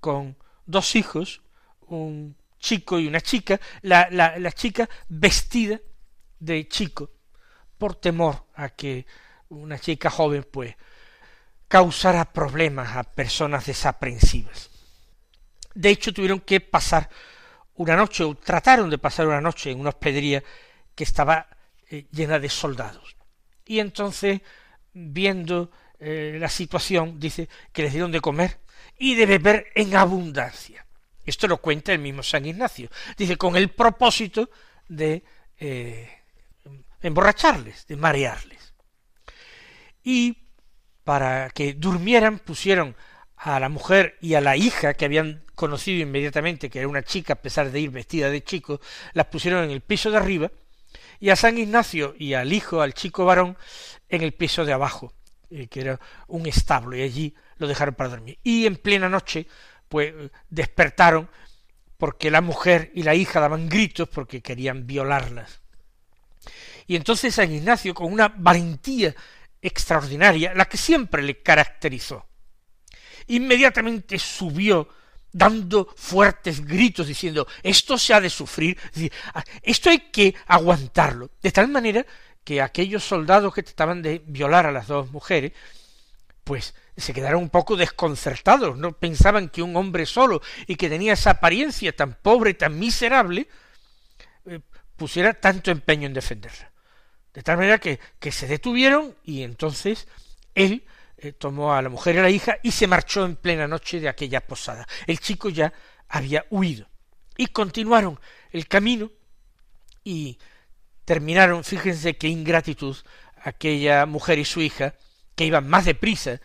con 0.00 0.36
dos 0.64 0.96
hijos, 0.96 1.42
un 1.88 2.36
chico 2.58 2.98
y 2.98 3.06
una 3.06 3.20
chica, 3.20 3.60
la, 3.82 4.08
la, 4.10 4.38
la 4.38 4.52
chica 4.52 4.88
vestida 5.08 5.80
de 6.38 6.68
chico, 6.68 7.10
por 7.76 7.96
temor 7.96 8.46
a 8.54 8.70
que 8.70 9.06
una 9.48 9.78
chica 9.78 10.10
joven 10.10 10.46
pues 10.50 10.74
causara 11.68 12.32
problemas 12.32 12.96
a 12.96 13.02
personas 13.04 13.66
desaprensivas. 13.66 14.70
De 15.74 15.90
hecho, 15.90 16.12
tuvieron 16.12 16.40
que 16.40 16.60
pasar 16.60 17.10
una 17.74 17.96
noche, 17.96 18.24
o 18.24 18.34
trataron 18.34 18.88
de 18.88 18.98
pasar 18.98 19.26
una 19.26 19.40
noche 19.40 19.70
en 19.70 19.80
una 19.80 19.90
hospedería 19.90 20.42
que 20.94 21.04
estaba 21.04 21.48
eh, 21.90 22.06
llena 22.10 22.38
de 22.38 22.48
soldados. 22.48 23.16
Y 23.66 23.80
entonces, 23.80 24.40
viendo 24.92 25.70
eh, 25.98 26.36
la 26.40 26.48
situación, 26.48 27.20
dice 27.20 27.48
que 27.72 27.82
les 27.82 27.92
dieron 27.92 28.12
de 28.12 28.20
comer 28.20 28.58
y 28.96 29.14
de 29.14 29.26
beber 29.26 29.66
en 29.74 29.94
abundancia. 29.96 30.86
Esto 31.24 31.48
lo 31.48 31.58
cuenta 31.58 31.92
el 31.92 31.98
mismo 31.98 32.22
San 32.22 32.46
Ignacio. 32.46 32.88
Dice, 33.16 33.36
con 33.36 33.56
el 33.56 33.70
propósito 33.70 34.48
de 34.88 35.24
eh, 35.58 36.08
emborracharles, 37.02 37.86
de 37.86 37.96
marearles. 37.96 38.74
Y 40.04 40.45
para 41.06 41.50
que 41.50 41.74
durmieran 41.74 42.40
pusieron 42.40 42.96
a 43.36 43.60
la 43.60 43.68
mujer 43.68 44.18
y 44.20 44.34
a 44.34 44.40
la 44.40 44.56
hija 44.56 44.94
que 44.94 45.04
habían 45.04 45.44
conocido 45.54 46.02
inmediatamente 46.02 46.68
que 46.68 46.80
era 46.80 46.88
una 46.88 47.04
chica 47.04 47.34
a 47.34 47.36
pesar 47.36 47.70
de 47.70 47.78
ir 47.78 47.90
vestida 47.90 48.28
de 48.28 48.42
chico, 48.42 48.80
las 49.12 49.26
pusieron 49.26 49.62
en 49.62 49.70
el 49.70 49.82
piso 49.82 50.10
de 50.10 50.16
arriba 50.16 50.50
y 51.20 51.30
a 51.30 51.36
San 51.36 51.58
Ignacio 51.58 52.16
y 52.18 52.34
al 52.34 52.52
hijo, 52.52 52.80
al 52.80 52.92
chico 52.92 53.24
varón, 53.24 53.56
en 54.08 54.22
el 54.22 54.32
piso 54.32 54.64
de 54.64 54.72
abajo, 54.72 55.12
eh, 55.48 55.68
que 55.68 55.82
era 55.82 56.00
un 56.26 56.44
establo, 56.46 56.96
y 56.96 57.02
allí 57.02 57.34
lo 57.58 57.68
dejaron 57.68 57.94
para 57.94 58.10
dormir. 58.10 58.40
Y 58.42 58.66
en 58.66 58.74
plena 58.74 59.08
noche, 59.08 59.46
pues 59.88 60.12
despertaron 60.50 61.30
porque 61.98 62.32
la 62.32 62.40
mujer 62.40 62.90
y 62.94 63.04
la 63.04 63.14
hija 63.14 63.38
daban 63.38 63.68
gritos 63.68 64.08
porque 64.08 64.42
querían 64.42 64.88
violarlas. 64.88 65.60
Y 66.88 66.96
entonces 66.96 67.36
San 67.36 67.52
Ignacio, 67.52 67.94
con 67.94 68.12
una 68.12 68.26
valentía 68.28 69.14
extraordinaria, 69.66 70.54
la 70.54 70.66
que 70.66 70.76
siempre 70.76 71.22
le 71.22 71.42
caracterizó. 71.42 72.26
Inmediatamente 73.26 74.18
subió 74.18 74.88
dando 75.32 75.92
fuertes 75.96 76.64
gritos 76.64 77.06
diciendo 77.06 77.46
esto 77.62 77.98
se 77.98 78.14
ha 78.14 78.20
de 78.20 78.30
sufrir, 78.30 78.78
ah, 79.34 79.44
esto 79.62 79.90
hay 79.90 79.98
que 80.10 80.34
aguantarlo, 80.46 81.30
de 81.42 81.52
tal 81.52 81.68
manera 81.68 82.06
que 82.44 82.62
aquellos 82.62 83.04
soldados 83.04 83.52
que 83.52 83.64
trataban 83.64 84.02
de 84.02 84.22
violar 84.24 84.66
a 84.66 84.72
las 84.72 84.86
dos 84.86 85.10
mujeres, 85.10 85.52
pues 86.44 86.74
se 86.96 87.12
quedaron 87.12 87.42
un 87.42 87.50
poco 87.50 87.76
desconcertados, 87.76 88.78
no 88.78 88.92
pensaban 88.92 89.48
que 89.48 89.62
un 89.62 89.76
hombre 89.76 90.06
solo 90.06 90.40
y 90.68 90.76
que 90.76 90.88
tenía 90.88 91.14
esa 91.14 91.30
apariencia 91.30 91.94
tan 91.94 92.14
pobre, 92.14 92.54
tan 92.54 92.78
miserable, 92.78 93.48
eh, 94.46 94.60
pusiera 94.96 95.34
tanto 95.34 95.72
empeño 95.72 96.06
en 96.06 96.14
defenderla. 96.14 96.70
De 97.36 97.42
tal 97.42 97.58
manera 97.58 97.76
que, 97.76 98.00
que 98.18 98.32
se 98.32 98.46
detuvieron 98.46 99.14
y 99.22 99.42
entonces 99.42 100.08
él 100.54 100.86
eh, 101.18 101.32
tomó 101.32 101.74
a 101.74 101.82
la 101.82 101.90
mujer 101.90 102.14
y 102.14 102.18
a 102.18 102.22
la 102.22 102.30
hija 102.30 102.56
y 102.62 102.70
se 102.70 102.86
marchó 102.86 103.26
en 103.26 103.36
plena 103.36 103.68
noche 103.68 104.00
de 104.00 104.08
aquella 104.08 104.40
posada. 104.40 104.88
El 105.06 105.20
chico 105.20 105.50
ya 105.50 105.70
había 106.08 106.46
huido. 106.48 106.88
Y 107.36 107.48
continuaron 107.48 108.18
el 108.52 108.66
camino 108.68 109.12
y 110.02 110.38
terminaron, 111.04 111.62
fíjense 111.62 112.16
qué 112.16 112.28
ingratitud, 112.28 112.96
aquella 113.42 114.06
mujer 114.06 114.38
y 114.38 114.46
su 114.46 114.62
hija, 114.62 114.94
que 115.34 115.44
iban 115.44 115.68
más 115.68 115.84
deprisa. 115.84 116.40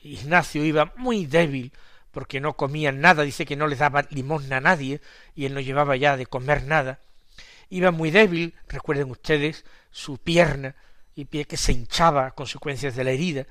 Ignacio 0.00 0.64
iba 0.64 0.94
muy 0.96 1.26
débil, 1.26 1.74
porque 2.12 2.40
no 2.40 2.56
comían 2.56 3.02
nada, 3.02 3.24
dice 3.24 3.44
que 3.44 3.56
no 3.56 3.66
les 3.66 3.80
daba 3.80 4.06
limosna 4.08 4.56
a 4.56 4.62
nadie, 4.62 5.02
y 5.34 5.44
él 5.44 5.52
no 5.52 5.60
llevaba 5.60 5.96
ya 5.96 6.16
de 6.16 6.24
comer 6.24 6.64
nada. 6.64 6.98
Iba 7.70 7.92
muy 7.92 8.10
débil, 8.10 8.54
recuerden 8.68 9.10
ustedes, 9.10 9.64
su 9.90 10.18
pierna 10.18 10.74
y 11.14 11.24
pie 11.24 11.44
que 11.44 11.56
se 11.56 11.72
hinchaba 11.72 12.26
a 12.26 12.30
consecuencias 12.32 12.96
de 12.96 13.04
la 13.04 13.12
herida. 13.12 13.46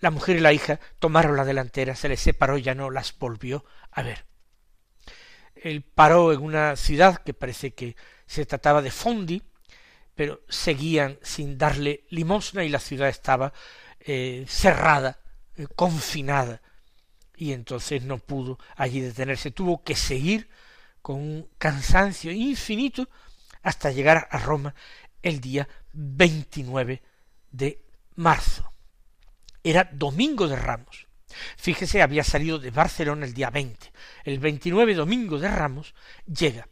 La 0.00 0.10
mujer 0.10 0.36
y 0.36 0.40
la 0.40 0.52
hija 0.52 0.78
tomaron 0.98 1.36
la 1.36 1.44
delantera, 1.44 1.96
se 1.96 2.08
les 2.08 2.20
separó 2.20 2.58
y 2.58 2.62
ya 2.62 2.74
no 2.74 2.90
las 2.90 3.18
volvió 3.18 3.64
a 3.92 4.02
ver. 4.02 4.24
Él 5.54 5.82
paró 5.82 6.32
en 6.32 6.40
una 6.40 6.76
ciudad 6.76 7.22
que 7.22 7.34
parece 7.34 7.72
que 7.72 7.96
se 8.26 8.46
trataba 8.46 8.82
de 8.82 8.90
Fondi, 8.90 9.42
pero 10.14 10.42
seguían 10.48 11.18
sin 11.22 11.56
darle 11.56 12.04
limosna 12.10 12.62
y 12.64 12.68
la 12.68 12.78
ciudad 12.78 13.08
estaba 13.08 13.52
eh, 14.00 14.44
cerrada, 14.48 15.18
eh, 15.56 15.66
confinada, 15.74 16.60
y 17.36 17.52
entonces 17.52 18.02
no 18.02 18.18
pudo 18.18 18.58
allí 18.76 19.00
detenerse, 19.00 19.50
tuvo 19.50 19.82
que 19.82 19.96
seguir 19.96 20.50
con 21.00 21.16
un 21.16 21.48
cansancio 21.56 22.30
infinito 22.30 23.08
hasta 23.62 23.90
llegar 23.90 24.28
a 24.30 24.38
Roma 24.38 24.74
el 25.22 25.40
día 25.40 25.68
29 25.92 27.02
de 27.50 27.82
marzo. 28.16 28.72
Era 29.62 29.88
domingo 29.92 30.48
de 30.48 30.56
Ramos. 30.56 31.06
Fíjese, 31.56 32.02
había 32.02 32.24
salido 32.24 32.58
de 32.58 32.70
Barcelona 32.70 33.26
el 33.26 33.34
día 33.34 33.50
20. 33.50 33.92
El 34.24 34.38
29 34.38 34.94
domingo 34.94 35.38
de 35.38 35.48
Ramos 35.48 35.94
llega 36.26 36.68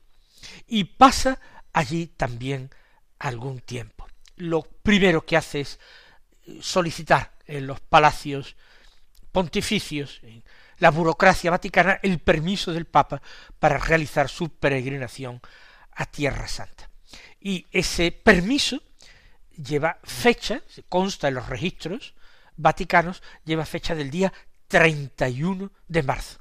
y 0.66 0.84
pasa 0.84 1.40
allí 1.72 2.06
también 2.06 2.70
algún 3.18 3.60
tiempo. 3.60 4.06
Lo 4.36 4.62
primero 4.62 5.24
que 5.24 5.36
hace 5.36 5.60
es 5.60 5.80
solicitar 6.60 7.32
en 7.46 7.66
los 7.66 7.80
palacios 7.80 8.56
pontificios, 9.32 10.20
en 10.22 10.42
la 10.78 10.90
burocracia 10.90 11.50
vaticana, 11.50 11.98
el 12.02 12.18
permiso 12.18 12.72
del 12.72 12.86
Papa 12.86 13.20
para 13.58 13.78
realizar 13.78 14.28
su 14.28 14.50
peregrinación 14.50 15.40
a 15.98 16.06
Tierra 16.06 16.48
Santa. 16.48 16.88
Y 17.40 17.66
ese 17.70 18.12
permiso 18.12 18.80
lleva 19.50 19.98
fecha, 20.04 20.62
consta 20.88 21.28
en 21.28 21.34
los 21.34 21.48
registros 21.48 22.14
vaticanos, 22.56 23.22
lleva 23.44 23.66
fecha 23.66 23.94
del 23.94 24.10
día 24.10 24.32
31 24.68 25.70
de 25.86 26.02
marzo. 26.02 26.38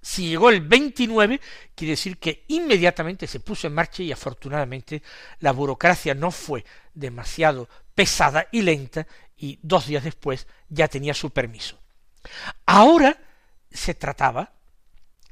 Si 0.00 0.28
llegó 0.28 0.50
el 0.50 0.60
29, 0.60 1.40
quiere 1.74 1.92
decir 1.92 2.18
que 2.18 2.44
inmediatamente 2.48 3.26
se 3.26 3.40
puso 3.40 3.66
en 3.66 3.74
marcha 3.74 4.02
y 4.02 4.12
afortunadamente 4.12 5.02
la 5.40 5.52
burocracia 5.52 6.14
no 6.14 6.30
fue 6.30 6.64
demasiado 6.92 7.68
pesada 7.94 8.48
y 8.52 8.62
lenta 8.62 9.06
y 9.36 9.58
dos 9.62 9.86
días 9.86 10.04
después 10.04 10.46
ya 10.68 10.88
tenía 10.88 11.14
su 11.14 11.30
permiso. 11.30 11.78
Ahora 12.66 13.18
se 13.70 13.94
trataba 13.94 14.52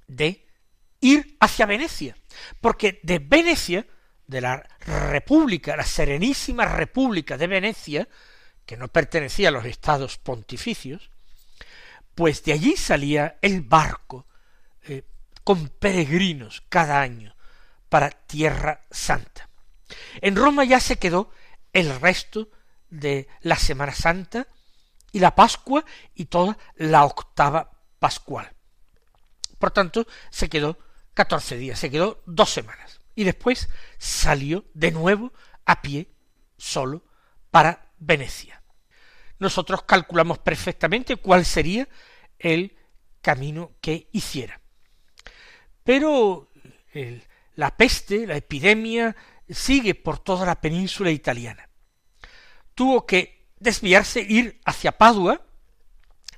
de 0.07 0.47
ir 1.01 1.37
hacia 1.41 1.67
Venecia, 1.67 2.17
porque 2.61 3.01
de 3.03 3.19
Venecia 3.19 3.87
de 4.27 4.41
la 4.41 4.67
República, 4.81 5.77
la 5.77 5.85
Serenísima 5.85 6.65
República 6.65 7.37
de 7.37 7.47
Venecia, 7.47 8.09
que 8.67 8.77
no 8.77 8.89
pertenecía 8.89 9.49
a 9.49 9.53
los 9.53 9.65
estados 9.65 10.19
pontificios, 10.19 11.11
pues 12.15 12.43
de 12.45 12.53
allí 12.53 12.77
salía 12.77 13.39
el 13.43 13.63
barco 13.63 14.27
eh, 14.85 15.03
con 15.45 15.69
peregrinos 15.69 16.63
cada 16.69 17.01
año 17.01 17.35
para 17.89 18.11
Tierra 18.11 18.81
Santa. 18.91 19.49
En 20.21 20.37
Roma 20.37 20.65
ya 20.65 20.81
se 20.81 20.99
quedó 20.99 21.31
el 21.73 22.01
resto 22.01 22.49
de 22.91 23.29
la 23.41 23.57
Semana 23.57 23.95
Santa 23.95 24.47
y 25.13 25.21
la 25.21 25.35
Pascua 25.35 25.85
y 26.15 26.27
toda 26.27 26.57
la 26.77 27.05
octava 27.05 27.71
pascual. 27.99 28.51
Por 29.59 29.71
tanto, 29.71 30.07
se 30.31 30.49
quedó 30.49 30.79
catorce 31.15 31.57
días, 31.57 31.79
se 31.79 31.91
quedó 31.91 32.23
dos 32.27 32.51
semanas. 32.51 33.01
Y 33.15 33.25
después 33.25 33.69
salió 33.99 34.65
de 34.75 34.91
nuevo 34.91 35.33
a 35.65 35.83
pie, 35.83 36.09
solo, 36.57 37.05
para 37.51 37.93
Venecia. 37.99 38.63
Nosotros 39.39 39.83
calculamos 39.83 40.39
perfectamente 40.39 41.17
cuál 41.17 41.45
sería 41.45 41.89
el 42.39 42.77
camino 43.21 43.73
que 43.81 44.09
hiciera. 44.13 44.61
Pero 45.85 46.49
la 47.55 47.77
peste, 47.77 48.27
la 48.27 48.37
epidemia, 48.37 49.17
sigue 49.49 49.95
por 49.95 50.19
toda 50.19 50.47
la 50.47 50.61
península 50.61 51.11
italiana. 51.11 51.69
Tuvo 52.75 53.07
que 53.07 53.49
desviarse, 53.59 54.21
ir 54.21 54.61
hacia 54.65 54.97
Padua 54.97 55.45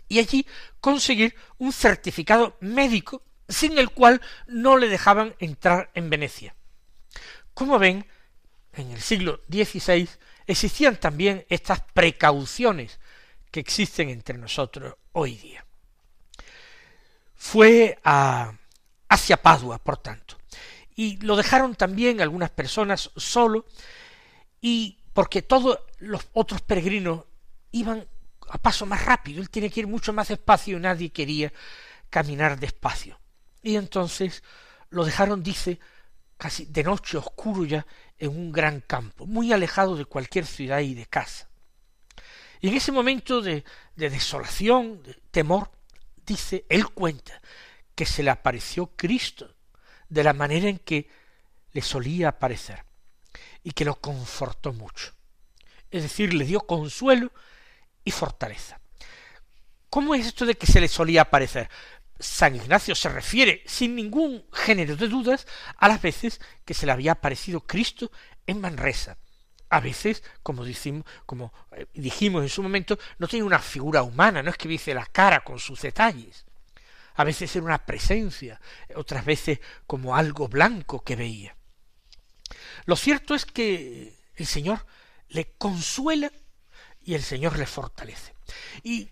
y 0.08 0.18
allí 0.18 0.46
conseguir 0.80 1.34
un 1.58 1.72
certificado 1.72 2.56
médico 2.60 3.22
sin 3.48 3.78
el 3.78 3.90
cual 3.90 4.20
no 4.46 4.76
le 4.76 4.88
dejaban 4.88 5.34
entrar 5.38 5.90
en 5.94 6.10
Venecia. 6.10 6.54
Como 7.52 7.78
ven, 7.78 8.06
en 8.72 8.90
el 8.90 9.00
siglo 9.00 9.40
XVI 9.48 10.08
existían 10.46 10.96
también 10.96 11.44
estas 11.48 11.80
precauciones 11.80 12.98
que 13.50 13.60
existen 13.60 14.08
entre 14.08 14.36
nosotros 14.36 14.94
hoy 15.12 15.36
día. 15.36 15.64
Fue 17.36 17.98
a, 18.04 18.52
hacia 19.08 19.40
Padua, 19.40 19.78
por 19.78 19.98
tanto, 19.98 20.36
y 20.96 21.18
lo 21.18 21.36
dejaron 21.36 21.74
también 21.74 22.20
algunas 22.20 22.50
personas 22.50 23.10
solo, 23.16 23.66
y 24.60 24.98
porque 25.12 25.42
todos 25.42 25.78
los 25.98 26.26
otros 26.32 26.62
peregrinos 26.62 27.24
iban 27.70 28.06
a 28.48 28.58
paso 28.58 28.86
más 28.86 29.04
rápido, 29.04 29.40
él 29.40 29.50
tiene 29.50 29.70
que 29.70 29.80
ir 29.80 29.86
mucho 29.86 30.12
más 30.12 30.28
despacio 30.28 30.76
y 30.76 30.80
nadie 30.80 31.10
quería 31.10 31.52
caminar 32.10 32.58
despacio. 32.58 33.18
Y 33.64 33.76
entonces 33.76 34.42
lo 34.90 35.06
dejaron, 35.06 35.42
dice, 35.42 35.80
casi 36.36 36.66
de 36.66 36.84
noche 36.84 37.16
oscuro 37.16 37.64
ya, 37.64 37.86
en 38.18 38.28
un 38.28 38.52
gran 38.52 38.82
campo, 38.82 39.26
muy 39.26 39.54
alejado 39.54 39.96
de 39.96 40.04
cualquier 40.04 40.44
ciudad 40.44 40.80
y 40.80 40.92
de 40.92 41.06
casa. 41.06 41.48
Y 42.60 42.68
en 42.68 42.74
ese 42.74 42.92
momento 42.92 43.40
de, 43.40 43.64
de 43.96 44.10
desolación, 44.10 45.02
de 45.02 45.14
temor, 45.30 45.70
dice, 46.26 46.66
él 46.68 46.88
cuenta 46.90 47.40
que 47.94 48.04
se 48.04 48.22
le 48.22 48.30
apareció 48.30 48.88
Cristo 48.94 49.54
de 50.10 50.24
la 50.24 50.34
manera 50.34 50.68
en 50.68 50.78
que 50.78 51.08
le 51.72 51.80
solía 51.80 52.28
aparecer 52.28 52.84
y 53.62 53.70
que 53.70 53.86
lo 53.86 53.98
confortó 53.98 54.74
mucho. 54.74 55.14
Es 55.90 56.02
decir, 56.02 56.34
le 56.34 56.44
dio 56.44 56.60
consuelo 56.60 57.32
y 58.04 58.10
fortaleza. 58.10 58.78
¿Cómo 59.94 60.14
es 60.16 60.26
esto 60.26 60.44
de 60.44 60.56
que 60.56 60.66
se 60.66 60.80
le 60.80 60.88
solía 60.88 61.22
aparecer? 61.22 61.70
San 62.18 62.54
Ignacio 62.54 62.94
se 62.94 63.08
refiere 63.08 63.62
sin 63.66 63.94
ningún 63.96 64.44
género 64.52 64.96
de 64.96 65.08
dudas 65.08 65.46
a 65.76 65.88
las 65.88 66.00
veces 66.00 66.40
que 66.64 66.74
se 66.74 66.86
le 66.86 66.92
había 66.92 67.12
aparecido 67.12 67.60
Cristo 67.60 68.10
en 68.46 68.60
Manresa. 68.60 69.18
A 69.70 69.80
veces, 69.80 70.22
como 70.42 70.64
dijimos, 70.64 71.04
como 71.26 71.52
eh, 71.72 71.86
dijimos 71.94 72.42
en 72.42 72.48
su 72.48 72.62
momento, 72.62 72.98
no 73.18 73.26
tiene 73.26 73.44
una 73.44 73.58
figura 73.58 74.02
humana, 74.02 74.42
no 74.42 74.50
es 74.50 74.56
que 74.56 74.68
dice 74.68 74.94
la 74.94 75.06
cara 75.06 75.42
con 75.42 75.58
sus 75.58 75.82
detalles. 75.82 76.44
A 77.16 77.24
veces 77.24 77.54
era 77.54 77.64
una 77.64 77.84
presencia, 77.84 78.60
otras 78.94 79.24
veces 79.24 79.60
como 79.86 80.16
algo 80.16 80.48
blanco 80.48 81.02
que 81.02 81.16
veía. 81.16 81.56
Lo 82.86 82.96
cierto 82.96 83.34
es 83.34 83.44
que 83.46 84.16
el 84.36 84.46
Señor 84.46 84.86
le 85.28 85.52
consuela 85.56 86.30
y 87.02 87.14
el 87.14 87.22
Señor 87.22 87.58
le 87.58 87.66
fortalece. 87.66 88.34
Y 88.82 89.10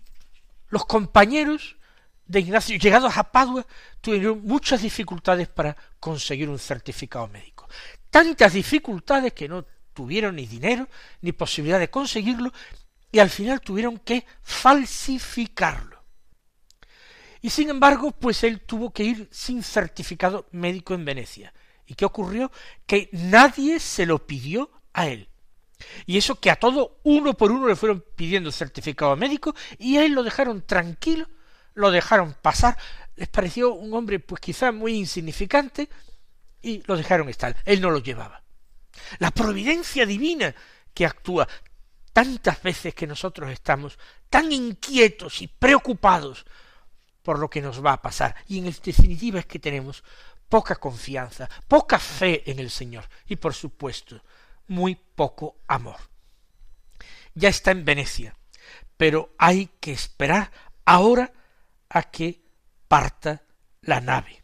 los 0.69 0.85
compañeros 0.85 1.77
de 2.25 2.39
Ignacio, 2.39 2.77
llegados 2.77 3.17
a 3.17 3.31
Padua, 3.31 3.65
tuvieron 4.01 4.41
muchas 4.43 4.81
dificultades 4.81 5.47
para 5.47 5.75
conseguir 5.99 6.49
un 6.49 6.59
certificado 6.59 7.27
médico. 7.27 7.67
Tantas 8.09 8.53
dificultades 8.53 9.33
que 9.33 9.47
no 9.47 9.65
tuvieron 9.93 10.35
ni 10.35 10.45
dinero 10.45 10.87
ni 11.21 11.31
posibilidad 11.31 11.79
de 11.79 11.89
conseguirlo 11.89 12.51
y 13.11 13.19
al 13.19 13.29
final 13.29 13.61
tuvieron 13.61 13.99
que 13.99 14.25
falsificarlo. 14.41 16.03
Y 17.41 17.49
sin 17.49 17.69
embargo, 17.69 18.11
pues 18.11 18.43
él 18.43 18.61
tuvo 18.61 18.91
que 18.91 19.03
ir 19.03 19.27
sin 19.29 19.63
certificado 19.63 20.47
médico 20.51 20.93
en 20.93 21.05
Venecia. 21.05 21.53
¿Y 21.85 21.93
qué 21.93 22.05
ocurrió? 22.05 22.51
Que 22.85 23.09
nadie 23.11 23.79
se 23.79 24.05
lo 24.05 24.25
pidió 24.25 24.71
a 24.93 25.07
él. 25.07 25.27
Y 26.05 26.17
eso 26.17 26.39
que 26.39 26.49
a 26.49 26.55
todo 26.55 26.99
uno 27.03 27.33
por 27.33 27.51
uno 27.51 27.67
le 27.67 27.75
fueron 27.75 28.03
pidiendo 28.15 28.51
certificado 28.51 29.15
médico 29.15 29.53
y 29.77 29.97
a 29.97 30.05
él 30.05 30.13
lo 30.13 30.23
dejaron 30.23 30.65
tranquilo, 30.65 31.27
lo 31.73 31.91
dejaron 31.91 32.35
pasar, 32.41 32.77
les 33.15 33.27
pareció 33.27 33.73
un 33.73 33.93
hombre 33.93 34.19
pues 34.19 34.41
quizá 34.41 34.71
muy 34.71 34.95
insignificante 34.95 35.89
y 36.61 36.83
lo 36.85 36.97
dejaron 36.97 37.29
estar. 37.29 37.55
Él 37.65 37.81
no 37.81 37.91
lo 37.91 37.99
llevaba. 37.99 38.43
La 39.19 39.31
providencia 39.31 40.05
divina 40.05 40.53
que 40.93 41.05
actúa 41.05 41.47
tantas 42.11 42.61
veces 42.61 42.93
que 42.93 43.07
nosotros 43.07 43.51
estamos 43.51 43.97
tan 44.29 44.51
inquietos 44.51 45.41
y 45.41 45.47
preocupados 45.47 46.45
por 47.23 47.39
lo 47.39 47.49
que 47.49 47.61
nos 47.61 47.83
va 47.83 47.93
a 47.93 48.01
pasar. 48.01 48.35
Y 48.47 48.59
en 48.59 48.65
definitiva 48.65 49.39
es 49.39 49.45
que 49.45 49.59
tenemos 49.59 50.03
poca 50.47 50.75
confianza, 50.75 51.49
poca 51.67 51.97
fe 51.97 52.49
en 52.49 52.59
el 52.59 52.69
Señor 52.69 53.09
y 53.27 53.37
por 53.37 53.53
supuesto 53.53 54.21
muy 54.67 54.95
poco 54.95 55.57
amor. 55.67 55.97
Ya 57.33 57.49
está 57.49 57.71
en 57.71 57.85
Venecia, 57.85 58.35
pero 58.95 59.33
hay 59.39 59.71
que 59.79 59.91
esperar 59.91 60.51
ahora 60.85 61.33
a 61.93 62.03
que 62.03 62.43
parta 62.87 63.43
la 63.81 64.01
nave. 64.01 64.43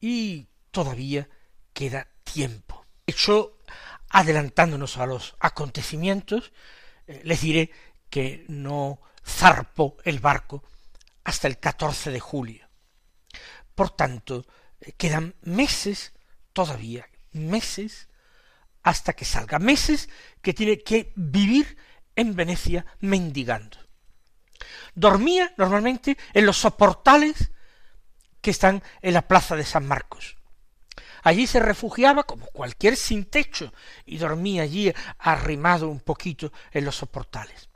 Y 0.00 0.48
todavía 0.70 1.28
queda 1.72 2.08
tiempo. 2.22 2.86
De 3.04 3.12
hecho, 3.12 3.58
adelantándonos 4.08 4.96
a 4.96 5.06
los 5.06 5.36
acontecimientos, 5.40 6.52
eh, 7.06 7.20
les 7.24 7.40
diré 7.40 7.70
que 8.08 8.44
no 8.48 9.00
zarpó 9.24 9.96
el 10.04 10.20
barco 10.20 10.62
hasta 11.24 11.48
el 11.48 11.58
14 11.58 12.10
de 12.10 12.20
julio. 12.20 12.68
Por 13.74 13.90
tanto, 13.90 14.46
eh, 14.80 14.92
quedan 14.92 15.34
meses 15.42 16.14
todavía, 16.52 17.08
meses 17.32 18.08
hasta 18.82 19.14
que 19.14 19.24
salga. 19.24 19.58
Meses 19.58 20.08
que 20.40 20.54
tiene 20.54 20.78
que 20.78 21.12
vivir 21.16 21.76
en 22.14 22.36
Venecia 22.36 22.86
mendigando. 23.00 23.85
Dormía 24.94 25.52
normalmente 25.56 26.16
en 26.32 26.46
los 26.46 26.56
soportales 26.56 27.50
que 28.40 28.50
están 28.50 28.82
en 29.02 29.14
la 29.14 29.26
plaza 29.26 29.56
de 29.56 29.64
San 29.64 29.86
Marcos. 29.86 30.36
Allí 31.22 31.46
se 31.46 31.58
refugiaba 31.58 32.22
como 32.22 32.46
cualquier 32.46 32.96
sin 32.96 33.24
techo 33.24 33.72
y 34.04 34.18
dormía 34.18 34.62
allí 34.62 34.92
arrimado 35.18 35.88
un 35.88 36.00
poquito 36.00 36.52
en 36.70 36.84
los 36.84 36.94
soportales. 36.94 37.68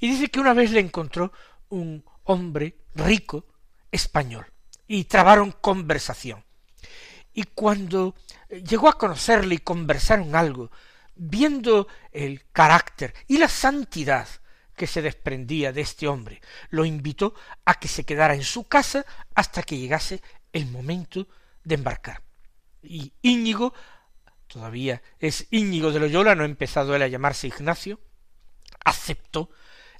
Y 0.00 0.10
dice 0.10 0.28
que 0.28 0.40
una 0.40 0.52
vez 0.52 0.72
le 0.72 0.80
encontró 0.80 1.32
un 1.68 2.04
hombre 2.24 2.78
rico 2.94 3.46
español 3.90 4.46
y 4.88 5.04
trabaron 5.04 5.52
conversación. 5.52 6.44
Y 7.32 7.44
cuando 7.44 8.14
llegó 8.50 8.88
a 8.88 8.98
conocerle 8.98 9.54
y 9.54 9.58
conversaron 9.58 10.34
algo, 10.34 10.70
viendo 11.14 11.86
el 12.10 12.50
carácter 12.50 13.14
y 13.28 13.38
la 13.38 13.48
santidad 13.48 14.28
que 14.76 14.86
se 14.86 15.02
desprendía 15.02 15.72
de 15.72 15.82
este 15.82 16.08
hombre, 16.08 16.40
lo 16.70 16.84
invitó 16.84 17.34
a 17.64 17.74
que 17.74 17.88
se 17.88 18.04
quedara 18.04 18.34
en 18.34 18.44
su 18.44 18.64
casa 18.64 19.04
hasta 19.34 19.62
que 19.62 19.78
llegase 19.78 20.22
el 20.52 20.66
momento 20.66 21.28
de 21.64 21.74
embarcar. 21.74 22.22
Y 22.82 23.12
Íñigo, 23.22 23.74
todavía 24.46 25.02
es 25.18 25.46
Íñigo 25.50 25.92
de 25.92 26.00
Loyola, 26.00 26.34
no 26.34 26.42
ha 26.42 26.46
empezado 26.46 26.94
él 26.94 27.02
a 27.02 27.08
llamarse 27.08 27.46
Ignacio, 27.46 28.00
aceptó 28.84 29.50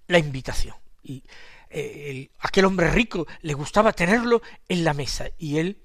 la 0.06 0.18
invitación. 0.18 0.76
Y 1.02 1.24
eh, 1.70 2.30
aquel 2.40 2.64
hombre 2.64 2.90
rico 2.90 3.26
le 3.40 3.54
gustaba 3.54 3.92
tenerlo 3.92 4.42
en 4.68 4.84
la 4.84 4.94
mesa 4.94 5.28
y 5.38 5.58
él 5.58 5.82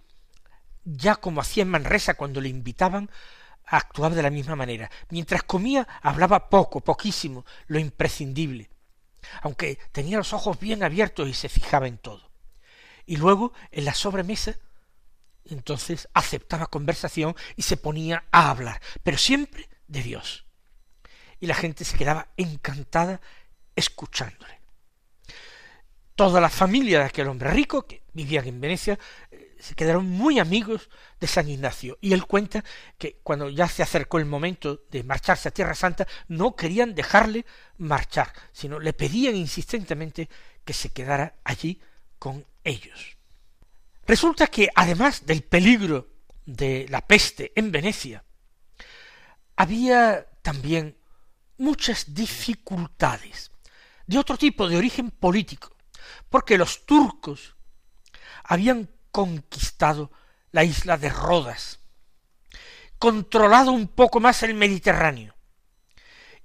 ya 0.84 1.16
como 1.16 1.42
hacía 1.42 1.64
en 1.64 1.70
Manresa 1.70 2.14
cuando 2.14 2.40
le 2.40 2.50
invitaban, 2.50 3.10
actuaba 3.66 4.16
de 4.16 4.24
la 4.24 4.30
misma 4.30 4.56
manera. 4.56 4.90
Mientras 5.10 5.44
comía, 5.44 5.88
hablaba 6.02 6.50
poco, 6.50 6.82
poquísimo, 6.82 7.46
lo 7.68 7.80
imprescindible, 7.80 8.70
aunque 9.42 9.80
tenía 9.92 10.18
los 10.18 10.34
ojos 10.34 10.60
bien 10.60 10.84
abiertos 10.84 11.28
y 11.28 11.34
se 11.34 11.50
fijaba 11.50 11.88
en 11.88 11.98
todo. 11.98 12.30
Y 13.06 13.18
luego, 13.18 13.54
en 13.72 13.86
la 13.86 13.94
sobremesa, 13.94 14.56
entonces 15.46 16.10
aceptaba 16.14 16.68
conversación 16.68 17.36
y 17.56 17.62
se 17.62 17.78
ponía 17.78 18.26
a 18.32 18.50
hablar, 18.50 18.82
pero 19.04 19.18
siempre 19.18 19.70
de 19.88 20.04
Dios. 20.04 20.46
Y 21.40 21.48
la 21.48 21.56
gente 21.56 21.86
se 21.86 21.98
quedaba 21.98 22.28
encantada 22.38 23.22
escuchándole. 23.76 24.58
toda 26.16 26.42
la 26.42 26.50
familia 26.50 27.00
de 27.00 27.06
aquel 27.06 27.28
hombre 27.28 27.52
rico 27.52 27.86
que 27.86 28.02
vivía 28.12 28.42
en 28.42 28.60
Venecia 28.60 28.98
eh, 29.30 29.47
se 29.60 29.76
quedaron 29.76 30.10
muy 30.10 30.40
amigos 30.40 30.90
de 31.20 31.28
San 31.28 31.50
Ignacio. 31.50 31.98
Y 32.02 32.14
él 32.14 32.26
cuenta 32.26 32.64
que 32.98 33.20
cuando 33.24 33.50
ya 33.50 33.68
se 33.68 33.84
acercó 33.84 34.18
el 34.20 34.26
momento 34.26 34.84
de 34.90 35.04
marcharse 35.04 35.50
a 35.50 35.54
Tierra 35.54 35.76
Santa, 35.76 36.08
no 36.28 36.56
querían 36.56 36.96
dejarle 36.96 37.46
marchar, 37.78 38.32
sino 38.52 38.80
le 38.80 38.94
pedían 38.94 39.36
insistentemente 39.36 40.30
que 40.64 40.74
se 40.74 40.90
quedara 40.90 41.36
allí 41.44 41.82
con 42.20 42.46
ellos. 42.64 43.18
Resulta 44.06 44.48
que 44.48 44.70
además 44.74 45.26
del 45.26 45.44
peligro 45.44 46.08
de 46.46 46.88
la 46.90 47.02
peste 47.02 47.52
en 47.56 47.72
Venecia, 47.72 48.24
había 49.56 50.26
también 50.42 50.96
muchas 51.58 52.14
dificultades 52.14 53.52
de 54.06 54.18
otro 54.18 54.38
tipo, 54.38 54.70
de 54.70 54.78
origen 54.78 55.12
político, 55.12 55.76
porque 56.30 56.58
los 56.58 56.86
turcos 56.86 57.56
habían 58.44 58.90
conquistado 59.18 60.12
la 60.52 60.64
isla 60.64 60.96
de 60.96 61.10
Rodas, 61.10 61.80
controlado 63.00 63.72
un 63.72 63.88
poco 63.88 64.20
más 64.20 64.44
el 64.44 64.54
Mediterráneo, 64.54 65.34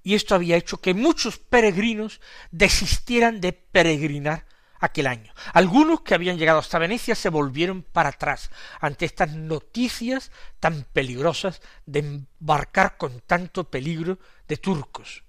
y 0.02 0.14
esto 0.14 0.34
había 0.34 0.56
hecho 0.56 0.80
que 0.80 0.94
muchos 0.94 1.36
peregrinos 1.36 2.22
desistieran 2.50 3.42
de 3.42 3.52
peregrinar 3.52 4.46
aquel 4.80 5.06
año. 5.06 5.34
Algunos 5.52 6.00
que 6.00 6.14
habían 6.14 6.38
llegado 6.38 6.60
hasta 6.60 6.78
Venecia 6.78 7.14
se 7.14 7.28
volvieron 7.28 7.82
para 7.82 8.08
atrás 8.08 8.50
ante 8.80 9.04
estas 9.04 9.34
noticias 9.34 10.30
tan 10.58 10.86
peligrosas 10.94 11.60
de 11.84 11.98
embarcar 11.98 12.96
con 12.96 13.20
tanto 13.20 13.70
peligro 13.70 14.18
de 14.48 14.56
turcos. 14.56 15.24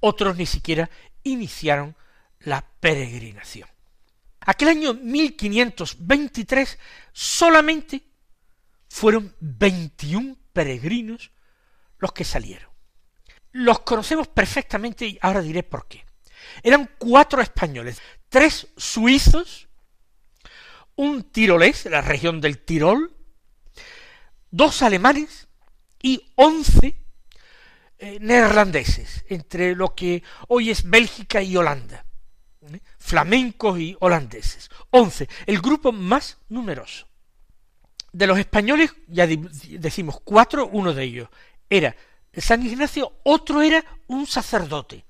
Otros 0.00 0.38
ni 0.38 0.46
siquiera 0.46 0.88
iniciaron 1.22 1.96
la 2.40 2.64
peregrinación. 2.80 3.68
Aquel 4.48 4.68
año 4.68 4.94
1523 4.94 6.78
solamente 7.12 8.02
fueron 8.88 9.36
21 9.40 10.38
peregrinos 10.54 11.32
los 11.98 12.12
que 12.12 12.24
salieron. 12.24 12.70
Los 13.52 13.80
conocemos 13.80 14.26
perfectamente 14.28 15.06
y 15.06 15.18
ahora 15.20 15.42
diré 15.42 15.64
por 15.64 15.86
qué. 15.86 16.06
Eran 16.62 16.88
cuatro 16.96 17.42
españoles, 17.42 18.00
tres 18.30 18.68
suizos, 18.78 19.68
un 20.96 21.24
tirolés 21.24 21.84
la 21.84 22.00
región 22.00 22.40
del 22.40 22.64
Tirol, 22.64 23.14
dos 24.50 24.80
alemanes 24.80 25.46
y 26.02 26.32
once 26.36 26.96
eh, 27.98 28.16
neerlandeses, 28.18 29.26
entre 29.28 29.74
lo 29.74 29.94
que 29.94 30.22
hoy 30.48 30.70
es 30.70 30.88
Bélgica 30.88 31.42
y 31.42 31.54
Holanda. 31.54 32.06
Flamencos 33.08 33.80
y 33.80 33.96
holandeses. 34.00 34.68
Once, 34.90 35.28
el 35.46 35.60
grupo 35.60 35.92
más 35.92 36.36
numeroso. 36.50 37.08
De 38.12 38.26
los 38.26 38.38
españoles, 38.38 38.94
ya 39.06 39.26
decimos 39.26 40.20
cuatro, 40.22 40.68
uno 40.70 40.92
de 40.92 41.04
ellos 41.04 41.28
era 41.70 41.96
San 42.34 42.64
Ignacio, 42.64 43.20
otro 43.24 43.62
era 43.62 43.82
un 44.08 44.26
sacerdote, 44.26 45.04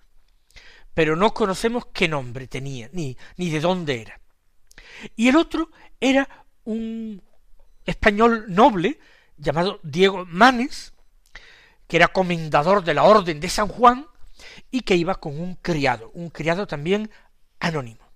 pero 0.95 1.17
no 1.17 1.35
conocemos 1.35 1.87
qué 1.93 2.09
nombre 2.09 2.47
tenía, 2.47 2.89
ni, 2.93 3.17
ni 3.37 3.51
de 3.51 3.61
dónde 3.61 4.01
era. 4.03 4.21
Y 5.17 5.29
el 5.29 5.37
otro 5.37 5.71
era 6.01 6.29
un 6.65 7.21
español 7.85 8.45
noble 8.49 9.01
llamado 9.37 9.81
Diego 9.83 10.25
Manes, 10.27 10.93
que 11.89 11.97
era 11.97 12.09
comendador 12.09 12.85
de 12.85 12.95
la 12.95 13.03
Orden 13.05 13.41
de 13.41 13.49
San 13.49 13.67
Juan 13.67 14.07
y 14.71 14.83
que 14.83 14.95
iba 14.95 15.17
con 15.17 15.41
un 15.41 15.57
criado, 15.57 16.11
un 16.15 16.31
criado 16.31 16.67
también 16.67 17.11
anónimo. 17.61 18.09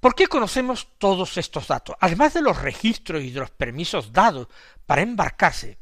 ¿Por 0.00 0.14
qué 0.14 0.26
conocemos 0.26 0.88
todos 0.98 1.38
estos 1.38 1.66
datos? 1.66 1.96
Además 2.00 2.34
de 2.34 2.42
los 2.42 2.60
registros 2.60 3.22
y 3.22 3.30
de 3.30 3.40
los 3.40 3.50
permisos 3.50 4.12
dados 4.12 4.48
para 4.84 5.02
embarcarse, 5.02 5.78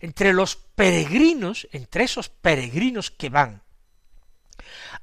entre 0.00 0.32
los 0.32 0.56
peregrinos, 0.56 1.68
entre 1.72 2.04
esos 2.04 2.28
peregrinos 2.28 3.10
que 3.10 3.28
van, 3.28 3.62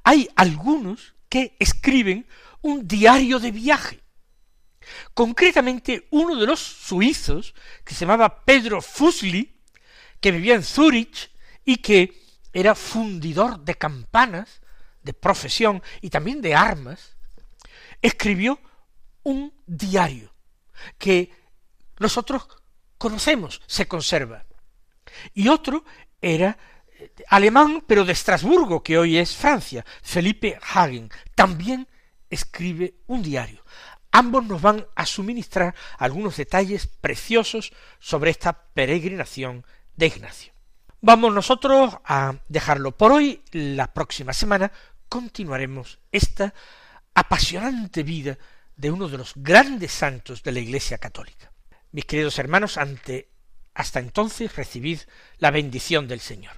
hay 0.03 0.29
algunos 0.35 1.13
que 1.29 1.55
escriben 1.59 2.25
un 2.61 2.87
diario 2.87 3.39
de 3.39 3.51
viaje. 3.51 3.99
Concretamente, 5.13 6.07
uno 6.11 6.35
de 6.35 6.47
los 6.47 6.59
suizos, 6.59 7.53
que 7.83 7.93
se 7.93 8.05
llamaba 8.05 8.45
Pedro 8.45 8.81
Fusli, 8.81 9.61
que 10.21 10.31
vivía 10.31 10.55
en 10.55 10.63
Zúrich 10.63 11.29
y 11.65 11.77
que 11.77 12.23
era 12.53 12.75
fundidor 12.75 13.59
de 13.59 13.75
campanas, 13.75 14.61
de 15.07 15.13
profesión 15.13 15.81
y 16.01 16.11
también 16.11 16.41
de 16.41 16.53
armas, 16.53 17.15
escribió 18.01 18.59
un 19.23 19.53
diario 19.65 20.31
que 20.99 21.31
nosotros 21.97 22.47
conocemos, 22.97 23.61
se 23.65 23.87
conserva. 23.87 24.45
Y 25.33 25.47
otro 25.47 25.83
era 26.21 26.57
eh, 26.99 27.11
alemán, 27.29 27.83
pero 27.87 28.05
de 28.05 28.13
Estrasburgo, 28.13 28.83
que 28.83 28.97
hoy 28.97 29.17
es 29.17 29.35
Francia, 29.35 29.85
Felipe 30.03 30.59
Hagen, 30.61 31.09
también 31.33 31.87
escribe 32.29 32.95
un 33.07 33.23
diario. 33.23 33.63
Ambos 34.11 34.45
nos 34.45 34.61
van 34.61 34.85
a 34.95 35.05
suministrar 35.05 35.73
algunos 35.97 36.37
detalles 36.37 36.87
preciosos 36.87 37.71
sobre 37.99 38.31
esta 38.31 38.53
peregrinación 38.73 39.65
de 39.95 40.07
Ignacio. 40.07 40.53
Vamos 41.01 41.33
nosotros 41.33 41.95
a 42.05 42.35
dejarlo 42.49 42.97
por 42.97 43.11
hoy. 43.11 43.43
La 43.51 43.93
próxima 43.93 44.33
semana 44.33 44.71
continuaremos 45.09 45.99
esta 46.11 46.53
apasionante 47.13 48.03
vida 48.03 48.37
de 48.75 48.91
uno 48.91 49.07
de 49.07 49.17
los 49.17 49.33
grandes 49.35 49.91
santos 49.91 50.43
de 50.43 50.51
la 50.51 50.59
Iglesia 50.59 50.97
católica. 50.97 51.51
Mis 51.91 52.05
queridos 52.05 52.37
hermanos, 52.37 52.77
ante 52.77 53.29
hasta 53.73 53.99
entonces 53.99 54.55
recibid 54.55 54.99
la 55.37 55.51
bendición 55.51 56.07
del 56.07 56.19
Señor. 56.19 56.57